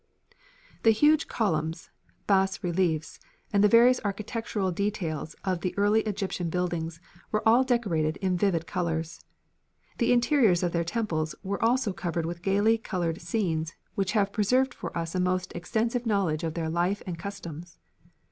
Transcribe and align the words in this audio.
The 0.81 0.89
huge 0.89 1.27
columns, 1.27 1.91
bas 2.25 2.63
reliefs, 2.63 3.19
and 3.53 3.63
the 3.63 3.67
various 3.67 4.01
architectural 4.03 4.71
details 4.71 5.35
of 5.43 5.61
the 5.61 5.77
early 5.77 6.01
Egyptian 6.07 6.49
buildings 6.49 6.99
were 7.31 7.47
all 7.47 7.63
decorated 7.63 8.17
in 8.17 8.35
vivid 8.35 8.65
colours. 8.65 9.23
The 9.99 10.11
interiors 10.11 10.63
of 10.63 10.71
their 10.71 10.83
temples 10.83 11.35
were 11.43 11.63
also 11.63 11.93
covered 11.93 12.25
with 12.25 12.41
gayly 12.41 12.79
coloured 12.79 13.21
scenes 13.21 13.75
which 13.93 14.13
have 14.13 14.33
preserved 14.33 14.73
for 14.73 14.97
us 14.97 15.13
a 15.13 15.19
most 15.19 15.53
extensive 15.55 16.07
knowledge 16.07 16.43
of 16.43 16.55
their 16.55 16.67
life 16.67 17.03
and 17.05 17.19
customs. 17.19 17.77